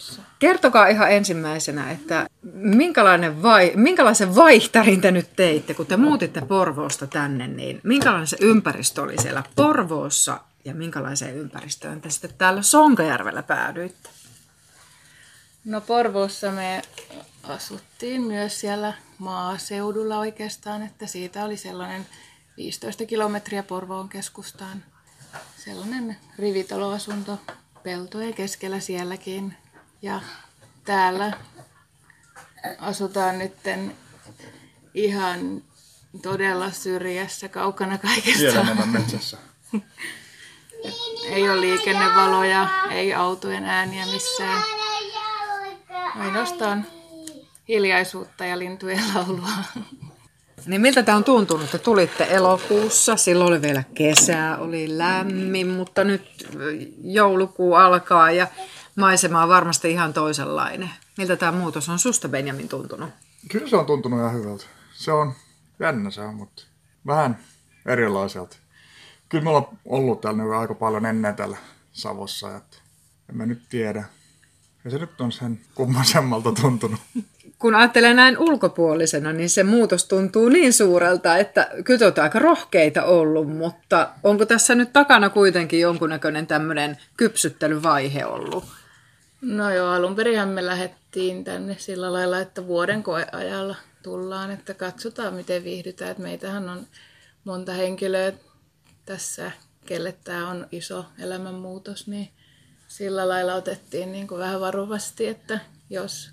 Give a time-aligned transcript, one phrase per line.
[0.00, 0.22] Porvoossa.
[0.38, 7.06] Kertokaa ihan ensimmäisenä, että minkälainen vai, minkälaisen vaihtarin te nyt teitte, kun te muutitte Porvoosta
[7.06, 13.42] tänne, niin minkälainen se ympäristö oli siellä Porvoossa ja minkälaiseen ympäristöön te sitten täällä Sonkajärvellä
[13.42, 14.08] päädyitte?
[15.64, 16.82] No Porvoossa me
[17.42, 22.06] asuttiin myös siellä maaseudulla oikeastaan, että siitä oli sellainen
[22.56, 24.84] 15 kilometriä Porvoon keskustaan.
[25.56, 27.38] Sellainen rivitaloasunto
[27.82, 29.54] peltojen keskellä sielläkin.
[30.02, 30.20] Ja
[30.84, 31.32] täällä
[32.78, 33.96] asutaan nytten
[34.94, 35.62] ihan
[36.22, 38.38] todella syrjässä, kaukana kaikesta.
[38.38, 39.36] Siellä enemmän metsässä.
[41.24, 44.62] Ei ole liikennevaloja, ei autojen ääniä missään.
[46.18, 46.86] Ainoastaan
[47.68, 49.48] hiljaisuutta ja lintujen laulua.
[50.66, 51.70] Niin miltä tämä on tuntunut?
[51.70, 56.48] Te tulitte elokuussa, silloin oli vielä kesää, oli lämmin, mutta nyt
[57.04, 58.46] joulukuu alkaa ja
[59.00, 60.90] maisema on varmasti ihan toisenlainen.
[61.18, 63.10] Miltä tämä muutos on susta Benjamin tuntunut?
[63.48, 64.64] Kyllä se on tuntunut ihan hyvältä.
[64.92, 65.32] Se on
[65.80, 66.62] jännä se on, mutta
[67.06, 67.38] vähän
[67.86, 68.56] erilaiselta.
[69.28, 71.56] Kyllä me ollaan ollut täällä nyt aika paljon ennen täällä
[71.92, 72.76] Savossa, että
[73.30, 74.04] en mä nyt tiedä.
[74.84, 77.00] Ja se nyt on sen kummasemmalta tuntunut.
[77.58, 82.38] Kun ajattelee näin ulkopuolisena, niin se muutos tuntuu niin suurelta, että kyllä te olette aika
[82.38, 88.64] rohkeita ollut, mutta onko tässä nyt takana kuitenkin jonkunnäköinen tämmöinen kypsyttelyvaihe ollut?
[89.40, 95.34] No joo, alun perin me lähdettiin tänne sillä lailla, että vuoden koeajalla tullaan, että katsotaan
[95.34, 96.10] miten viihdytään.
[96.10, 96.86] Että meitähän on
[97.44, 98.32] monta henkilöä
[99.06, 99.50] tässä,
[99.86, 102.28] kelle tämä on iso elämänmuutos, niin
[102.88, 106.30] sillä lailla otettiin niin kuin vähän varovasti, että jos,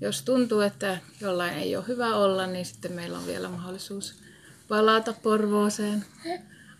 [0.00, 4.14] jos tuntuu, että jollain ei ole hyvä olla, niin sitten meillä on vielä mahdollisuus
[4.68, 6.04] palata Porvooseen.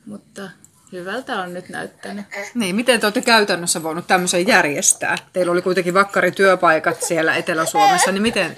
[0.06, 0.50] Mutta
[0.92, 2.26] hyvältä on nyt näyttänyt.
[2.54, 5.16] Niin, miten te olette käytännössä voinut tämmöisen järjestää?
[5.32, 8.56] Teillä oli kuitenkin vakkarityöpaikat siellä Etelä-Suomessa, niin miten?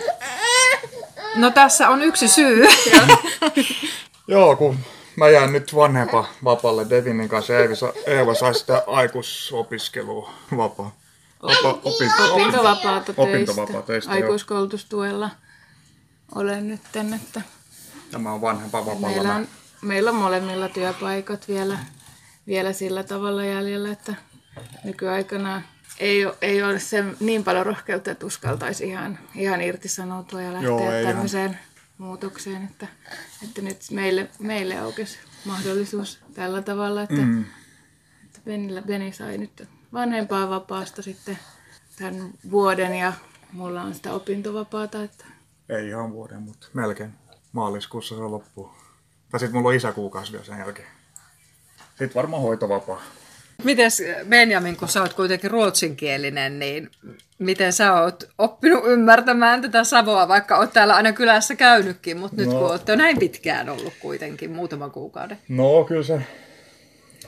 [1.35, 2.65] No tässä on yksi syy.
[4.29, 4.79] Joo, kun
[5.17, 7.59] mä jään nyt vanhempa vapaalle Devinin kanssa.
[7.59, 7.75] Eeva,
[8.07, 10.97] Eeva sai sitä aikuisopiskelua vapaa.
[11.43, 14.13] Vapa, opi, Opintovapaata opintovapaa töistä.
[14.13, 15.31] Aikuiskoulutustuella
[16.35, 17.41] olen nyt, että
[18.11, 19.09] Tämä on vanhempa vapaalla.
[19.09, 19.49] meillä on,
[19.83, 21.79] meillä on molemmilla työpaikat vielä,
[22.47, 24.15] vielä sillä tavalla jäljellä, että
[24.85, 25.63] nykyaikana
[25.99, 30.69] ei ole, ei ole se niin paljon rohkeutta, että uskaltaisi ihan, ihan irtisanoutua ja lähteä
[30.69, 31.15] Joo, ei ihan.
[31.15, 31.59] tämmöiseen
[31.99, 32.87] muutokseen, että,
[33.45, 37.45] että nyt meille, meille aukesi mahdollisuus tällä tavalla, että, Mm.
[38.25, 41.39] että Benillä, Beni sai nyt vanhempaa vapaasta sitten
[41.99, 43.13] tämän vuoden ja
[43.53, 45.25] mulla on sitä opintovapaata, että
[45.69, 47.13] Ei ihan vuoden, mutta melkein.
[47.53, 48.71] Maaliskuussa se loppuu.
[49.31, 50.89] Tai sitten mulla on isäkuukausi vielä sen jälkeen.
[52.03, 53.03] Sitten varmaan hoitovapaa.
[53.65, 56.91] Mites Benjamin, kun sä oot kuitenkin ruotsinkielinen, niin
[57.39, 62.47] miten sä oot oppinut ymmärtämään tätä Savoa, vaikka oot täällä aina kylässä käynytkin, mutta nyt
[62.49, 62.53] No.
[62.53, 65.39] kun ootte jo näin pitkään ollut kuitenkin, muutaman kuukauden.
[65.49, 66.21] No kyllä se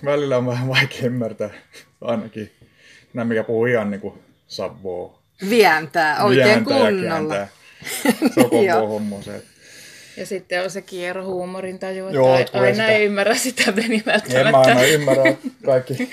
[0.05, 1.51] välillä on vähän vaikea ymmärtää.
[2.01, 2.51] Ainakin
[3.15, 4.15] nämä, mikä puhuu ihan niin kuin
[4.49, 5.19] Savoa.
[5.51, 7.34] Vientää oikein Vääntää ja kunnolla.
[7.34, 7.49] kääntää.
[8.34, 9.37] Se on koko homma se.
[9.37, 9.49] että
[10.17, 12.89] Ja sitten on se kierro huumorin taju, että Joo, aina sitä.
[12.89, 14.59] ei ymmärrä sitä Beni En mä välttämättä.
[14.59, 16.11] aina ymmärrä kaikki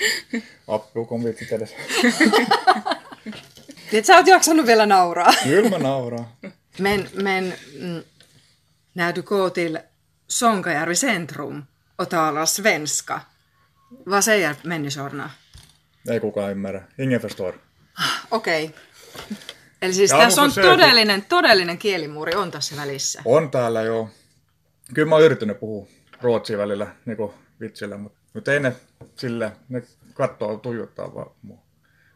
[0.68, 1.74] appiukon vitsit edes.
[3.92, 5.32] Et sä oot jaksanut vielä nauraa.
[5.44, 6.26] Kyllä mä nauraan.
[6.78, 8.02] Men, men mm,
[8.94, 9.78] när du går till
[10.28, 11.62] Sonkajärvi centrum
[11.96, 13.20] och talar svenska,
[14.06, 15.30] vad säger människorna?
[16.10, 16.82] Ei kukaan ymmärrä.
[16.98, 17.54] Ingen förstår.
[18.30, 18.64] Okei.
[18.64, 18.78] Okay.
[19.82, 23.22] Eli siis Ja tässä on se- todellinen, todellinen kielimuuri on tässä välissä.
[23.24, 24.08] On täällä jo.
[24.94, 25.86] Kyllä mä oon yrittänyt puhua
[26.20, 27.18] ruotsia välillä niin
[27.60, 28.72] vitsillä, mutta, mutta ei ne
[29.16, 29.82] sille, ne
[30.14, 31.58] kattoo tuijottaa vaan mua.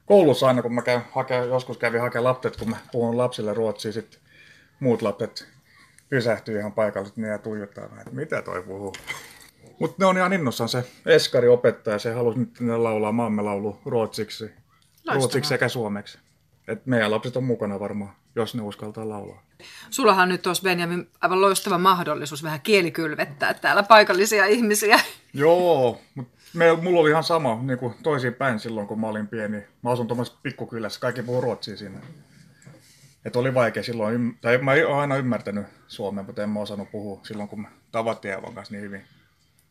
[0.06, 3.92] Koulussa aina, kun mä käyn hakea, joskus kävin hakemaan lapset, kun mä puhun lapsille ruotsia,
[3.92, 4.18] sit
[4.80, 5.48] muut lapset
[6.08, 8.92] pysähtyy ihan paikalliset niin ja tuijottaa vähän, että mitä toi puhuu.
[9.80, 13.78] Mutta ne on ihan innossaan se Eskari opettaja, se halusi nyt ne laulaa maamme laulu
[13.84, 14.50] ruotsiksi,
[15.14, 16.18] ruotsiksi sekä suomeksi.
[16.68, 19.42] Et meidän lapset on mukana varmaan, jos ne uskaltaa laulaa.
[19.90, 25.00] Sullahan nyt tuossa Benjamin aivan loistava mahdollisuus vähän kielikylvettää täällä paikallisia ihmisiä.
[25.34, 26.36] Joo, mutta
[26.82, 29.62] mulla oli ihan sama niin kuin toisin päin silloin, kun mä olin pieni.
[29.82, 31.98] Mä asun tuommoisessa pikkukylässä, kaikki puhuu ruotsia siinä.
[33.24, 37.20] Et oli vaikea silloin, tai mä oon aina ymmärtänyt suomea, mutta en mä osannut puhua
[37.22, 39.04] silloin, kun me tavattiin Eevan kanssa niin hyvin.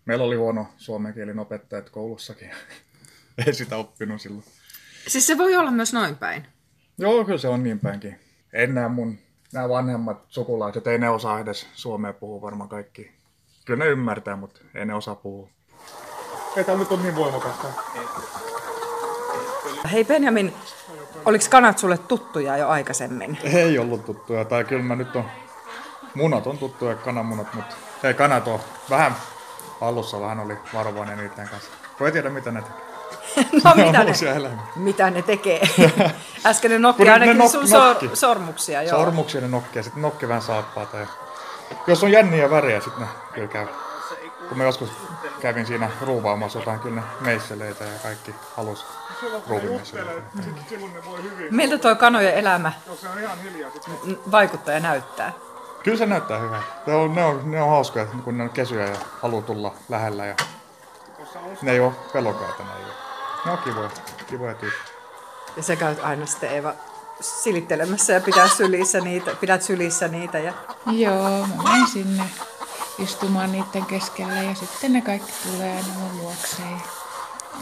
[0.05, 2.51] Meillä oli huono suomenkielinen opettajat koulussakin.
[3.47, 4.45] Ei sitä oppinut silloin.
[5.07, 6.47] Siis se voi olla myös noin päin.
[6.97, 8.19] Joo, kyllä se on niin päinkin.
[8.53, 9.17] Enää mun
[9.53, 13.11] nämä vanhemmat sukulaiset, ei ne osaa edes suomea puhua varmaan kaikki.
[13.65, 15.49] Kyllä ne ymmärtää, mutta ei ne osaa puhua.
[16.57, 17.67] Ei tää nyt ole niin voimakasta.
[19.91, 20.53] Hei Benjamin,
[21.25, 23.37] Oliko kanat sulle tuttuja jo aikaisemmin?
[23.43, 25.25] Ei ollut tuttuja, tai kyllä mä nyt on,
[26.15, 28.59] munat on tuttuja, kananmunat, mutta ei kanat on
[28.89, 29.15] vähän,
[29.81, 31.71] alussa vähän oli varovainen niiden kanssa.
[31.97, 32.94] Kun ei tiedä mitä ne tekee.
[33.63, 34.13] No mitä ne,
[34.75, 35.61] mitä ne tekee?
[36.45, 38.09] Äsken ne nokki ainakin ne nok- sun sor, nokki.
[38.13, 38.81] sormuksia.
[38.83, 38.99] Joo.
[38.99, 40.97] Sormuksia ne nokkia, sitten nokki vähän saappaata.
[40.97, 41.07] Ja...
[41.87, 43.67] Jos on jänniä väriä, sitten ne kyllä käy.
[44.49, 44.89] Kun mä joskus
[45.39, 48.85] kävin siinä ruuvaamassa jotain, kyllä ne meisseleitä ja kaikki halus
[49.47, 50.21] ruuvimeisseleitä.
[51.51, 52.71] Miltä tuo kanojen elämä
[54.07, 55.33] n- vaikuttaa ja näyttää?
[55.83, 56.65] Kyllä se näyttää hyvältä.
[56.87, 60.25] Ne on, ne on, ne on hauskoja, kun ne on kesyjä ja haluaa tulla lähellä.
[60.25, 60.35] Ja...
[61.61, 62.63] Ne ei ole pelokaita.
[62.63, 62.93] Ne, ei ole.
[63.45, 63.89] Ne on kivoja,
[64.27, 64.95] kivoja tyyppejä.
[65.57, 66.73] Ja sä käyt aina sitten Eeva
[67.21, 70.39] silittelemässä ja pitää sylissä niitä, pidät sylissä niitä.
[70.39, 70.53] Ja...
[70.91, 72.23] Joo, mä menen sinne
[72.99, 76.81] istumaan niiden keskellä ja sitten ne kaikki tulee aina mun luokseen.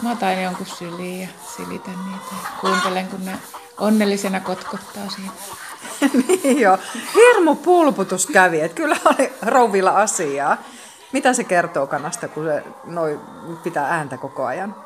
[0.02, 3.38] Mä otan jonkun syliin ja silitän niitä ja kuuntelen, kun ne
[3.78, 5.32] onnellisena kotkottaa siinä.
[6.42, 6.78] niin joo.
[7.14, 10.56] Hirmu pulputus kävi, että kyllä oli rouvilla asiaa.
[11.12, 13.20] Mitä se kertoo kanasta, kun se noi
[13.62, 14.83] pitää ääntä koko ajan?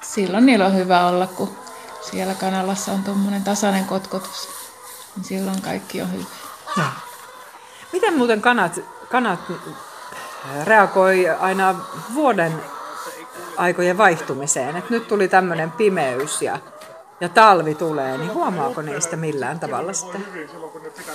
[0.00, 1.56] Silloin niillä on hyvä olla, kun
[2.10, 4.48] siellä kanalassa on tuommoinen tasainen kotkotus.
[5.16, 6.24] Niin silloin kaikki on hyvä.
[7.92, 8.80] Miten muuten kanat,
[9.10, 9.40] kanat
[10.64, 11.74] reagoi aina
[12.14, 12.62] vuoden
[13.56, 14.76] aikojen vaihtumiseen?
[14.76, 16.58] Et nyt tuli tämmöinen pimeys ja,
[17.20, 20.26] ja talvi tulee, niin huomaako niistä millään tavalla sitten?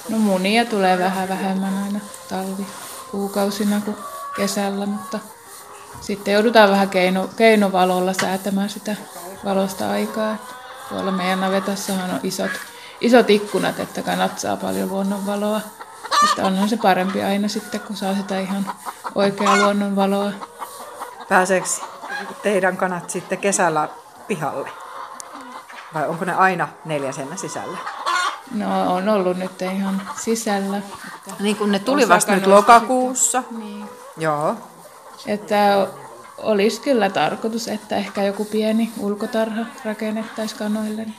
[0.09, 1.99] No munia tulee vähän vähemmän aina
[2.29, 2.67] talvi
[3.11, 3.97] kuukausina kuin
[4.35, 5.19] kesällä, mutta
[6.01, 8.95] sitten joudutaan vähän keino, keinovalolla säätämään sitä
[9.45, 10.35] valosta aikaa.
[10.89, 12.51] Tuolla meidän navetassahan on isot,
[13.01, 15.61] isot ikkunat, että kanat saa paljon luonnonvaloa.
[16.29, 18.71] Että onhan se parempi aina sitten, kun saa sitä ihan
[19.15, 20.31] oikeaa luonnonvaloa.
[21.29, 21.67] Pääseekö
[22.43, 23.89] teidän kanat sitten kesällä
[24.27, 24.69] pihalle?
[25.93, 27.77] Vai onko ne aina neljäsenä sisällä?
[28.51, 30.77] No on ollut nyt ihan sisällä.
[30.77, 33.43] Että, Niin kun ne tuli Osa vasta nyt lokakuussa.
[33.51, 33.89] niin.
[34.17, 34.55] Joo.
[35.25, 35.87] Että
[36.37, 41.01] olisi kyllä tarkoitus, että ehkä joku pieni ulkotarha rakennettaisiin kanoille.
[41.03, 41.15] niin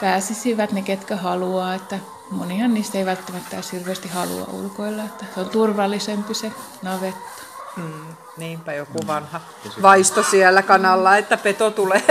[0.00, 1.98] Pääsisivät ne, ketkä haluaa, että
[2.30, 7.42] monihan niistä ei välttämättä edes hirveästi halua ulkoilla, että se on turvallisempi se navetta.
[7.76, 9.40] Mm, niinpä joku vanha
[9.82, 12.02] vaisto siellä kanalla, että peto tulee.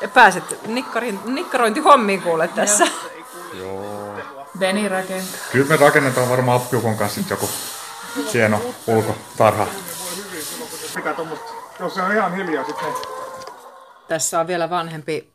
[0.00, 2.86] Ja Pääset nikkarin, nikkarointihommiin kuule tässä.
[3.54, 4.14] Joo.
[4.58, 5.40] Beni rakentaa.
[5.52, 7.48] Kyllä me rakennetaan varmaan appiukon kanssa joku
[8.34, 9.66] hieno ulkotarha.
[11.80, 12.92] Jos se on ihan hiljaa sitten.
[14.08, 15.32] Tässä on vielä vanhempi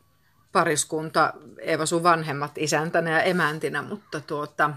[0.52, 4.72] pariskunta, Eeva sun vanhemmat isäntänä ja emäntinä, mutta tuota,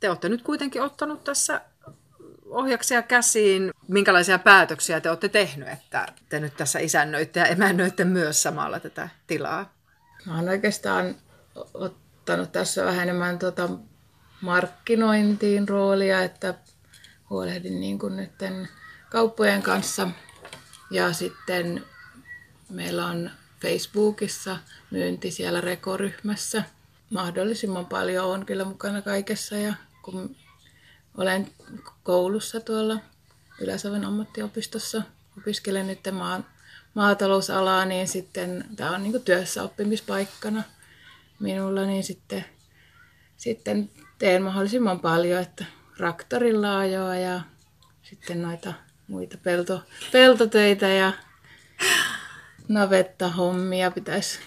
[0.00, 1.60] te olette nyt kuitenkin ottanut tässä
[2.50, 3.70] ohjaksia käsiin.
[3.88, 9.08] Minkälaisia päätöksiä te olette tehnyt, että te nyt tässä isännöitte ja emännöitte myös samalla tätä
[9.26, 9.72] tilaa?
[10.26, 11.14] Mä oon oikeastaan
[11.74, 13.68] ottanut tässä vähän enemmän tota
[14.40, 16.54] markkinointiin roolia, että
[17.30, 18.68] huolehdin niin kuin nytten
[19.10, 20.08] kauppojen kanssa.
[20.90, 21.84] Ja sitten
[22.68, 23.30] meillä on
[23.62, 24.58] Facebookissa
[24.90, 26.64] myynti siellä rekoryhmässä.
[27.10, 30.36] Mahdollisimman paljon on kyllä mukana kaikessa ja kun
[31.16, 31.50] olen
[32.02, 33.00] koulussa tuolla
[33.60, 35.02] Ylä-Savon ammattiopistossa,
[35.38, 36.40] opiskelen nyt maa,
[36.94, 40.62] maatalousalaa, niin sitten tämä on niin työssä oppimispaikkana
[41.40, 42.44] minulla, niin sitten,
[43.36, 45.64] sitten teen mahdollisimman paljon, että
[46.00, 47.40] traktorilla ajoa ja
[48.02, 48.74] sitten noita
[49.08, 51.12] muita pelto, peltotöitä ja
[52.68, 54.38] navetta-hommia pitäisi,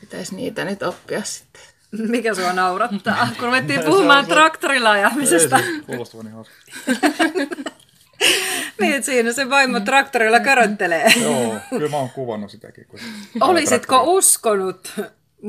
[0.00, 1.62] pitäisi niitä nyt oppia sitten.
[1.92, 5.60] Mikä sua naurattaa, kun ruvettiin puhumaan traktorilla ajamisesta.
[5.86, 6.54] Kuulostaa niin hauska.
[8.80, 11.12] Niin, että siinä se vaimo traktorilla köröttelee.
[11.22, 12.86] Joo, kyllä mä oon kuvannut sitäkin.
[12.86, 13.00] Kun...
[13.40, 14.92] Olisitko uskonut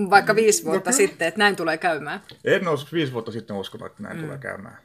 [0.10, 2.22] vaikka viisi vuotta sitten, että näin tulee käymään?
[2.46, 4.24] En olisi viisi vuotta sitten uskonut, että näin mm.
[4.24, 4.78] tulee käymään.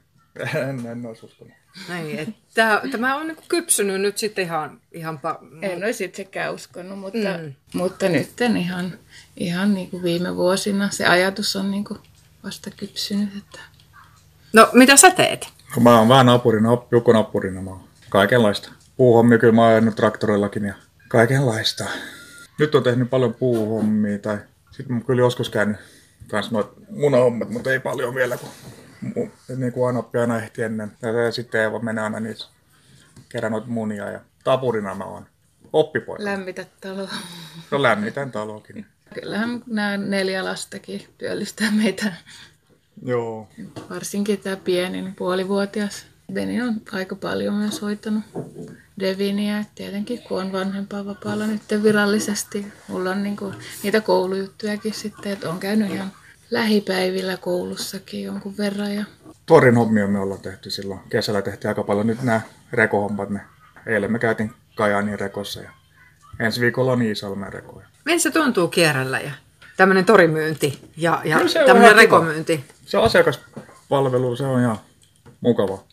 [0.68, 1.52] En, en olisi uskonut.
[1.88, 6.98] Niin, että tämä on niin kypsynyt nyt sitten ihan, ihan pa- En olisi itsekään uskonut,
[6.98, 7.52] mutta, mm.
[7.74, 8.98] mutta nyt ihan,
[9.36, 12.00] ihan niin kuin viime vuosina se ajatus on niin kuin
[12.44, 13.28] vasta kypsynyt.
[13.38, 13.60] Että...
[14.52, 15.48] No, mitä sä teet?
[15.74, 18.70] Kun mä oon vähän napurina, joku napurina, mä oon kaikenlaista.
[18.96, 20.74] Puuhommia kyllä mä oon ajanut traktorillakin ja
[21.08, 21.84] kaikenlaista.
[22.58, 24.38] Nyt on tehnyt paljon puuhommia tai
[24.70, 25.76] sitten mä kyllä joskus käynyt
[26.28, 28.48] kans noit munahommat, mutta ei paljon vielä, kun
[29.56, 30.92] niin kuin aina oppii aina ehti ennen.
[31.02, 32.44] Ja sitten Eeva menee aina niitä
[33.28, 35.26] kerran noita munia ja tapurina mä oon
[35.72, 36.24] oppipoika.
[36.24, 37.10] Lämmitä taloa.
[37.70, 38.86] No lämmitän talokin.
[39.14, 42.12] Kyllähän nämä neljä lastakin työllistää meitä.
[43.02, 43.48] Joo.
[43.90, 46.06] Varsinkin tämä pienin puolivuotias.
[46.32, 48.24] Beni on aika paljon myös hoitanut
[49.00, 52.66] Devinia, tietenkin kun on vanhempaa vapaalla nyt virallisesti.
[52.88, 56.12] Mulla on niinku niitä koulujuttujakin sitten, että on käynyt ihan
[56.50, 58.94] lähipäivillä koulussakin jonkun verran.
[58.94, 59.04] Ja...
[59.46, 61.00] Torin hommia me ollaan tehty silloin.
[61.08, 62.40] Kesällä tehtiin aika paljon nyt nämä
[62.72, 63.30] rekohommat.
[63.30, 63.40] Me,
[63.86, 65.70] eilen me käytiin Kajaanin rekossa ja
[66.40, 67.86] ensi viikolla on Iisalmen rekoja.
[68.04, 69.30] Miltä se tuntuu kierrellä ja
[69.76, 72.00] tämmöinen torimyynti ja, ja on tämmöinen ihan kiva.
[72.00, 72.64] rekomyynti?
[72.86, 74.78] Se asiakaspalvelu, se on ihan
[75.40, 75.84] mukava.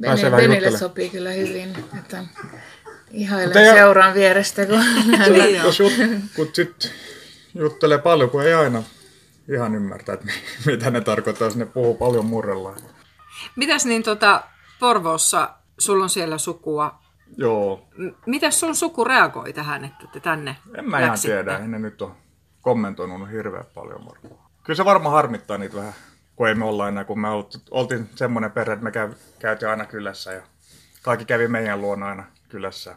[0.00, 0.78] Pääsee Benille juttelemaan.
[0.78, 2.24] sopii kyllä hyvin, että
[3.10, 4.80] ihailen ei- seuraan vierestä, kun
[5.32, 5.56] Niin.
[5.56, 5.92] Jos jut,
[6.36, 6.92] kun sit
[7.54, 8.82] juttelee paljon, kun ei aina
[9.48, 10.32] ihan ymmärtää, että mi-
[10.72, 12.76] mitä ne tarkoittaa, jos ne puhuu paljon murrellaan.
[13.56, 14.42] Mitäs niin tota,
[14.80, 16.98] Porvoossa, sulla on siellä sukua.
[17.36, 21.78] Joo, M- Mitäs sun suku reagoi tähän, että te tänne en mä ihan tiedä, ne
[21.78, 22.10] nyt ole
[22.60, 24.44] kommentoinut hirveän paljon varmaan.
[24.64, 25.94] Kyllä se varmaan harmittaa niitä vähän,
[26.36, 29.68] kun ei me olla enää, kun me olt- oltiin semmoinen perhe, että me käy, käytiin
[29.68, 30.42] aina kylässä ja
[31.02, 32.96] kaikki kävi meidän luona aina kylässä.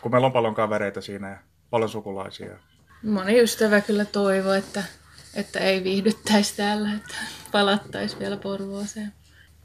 [0.00, 1.36] Kun meillä on paljon kavereita siinä ja
[1.70, 2.56] paljon sukulaisia.
[3.02, 4.82] moni ystävä kyllä toivoo, että,
[5.38, 7.14] että ei viihdyttäisi täällä, että
[7.52, 9.12] palattaisi vielä Porvooseen.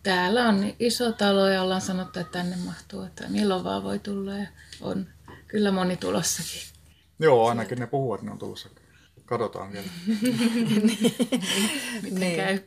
[0.04, 4.00] Täällä on niin iso talo ja ollaan sanottu, että tänne mahtuu, että milloin vaan voi
[4.00, 4.48] tulla ja
[4.82, 5.08] on
[5.48, 6.62] kyllä moni tulossakin.
[7.20, 8.70] Joo, ainakin ne puhuvat, ne on tulossa.
[9.26, 9.88] Katsotaan vielä.
[12.02, 12.36] Miten Niin.
[12.36, 12.60] käy?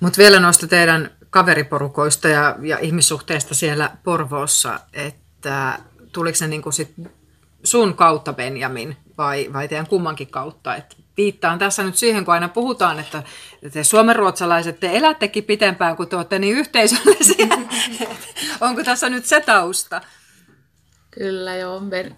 [0.00, 5.78] Mutta vielä noista teidän kaveriporukoista ja, ja ihmissuhteista siellä Porvoossa, että
[6.12, 6.94] tuliko se niinku sit
[7.64, 10.76] sun kautta Benjamin vai, vai teidän kummankin kautta?
[10.76, 13.22] Et viittaan tässä nyt siihen, kun aina puhutaan, että
[13.72, 17.46] te suomenruotsalaiset, te elättekin pitempään, kun te olette niin yhteisöllisiä.
[18.60, 20.00] Onko tässä nyt se tausta?
[21.10, 22.16] Kyllä joo, ben,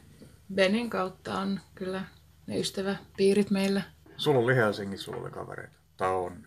[0.54, 2.04] Benin kautta on kyllä
[2.46, 3.82] ne ystäväpiirit meillä.
[4.16, 5.74] Sulla oli Helsingissä sulla oli kavereita.
[5.96, 6.46] Tai on.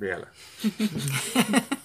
[0.00, 0.26] Vielä.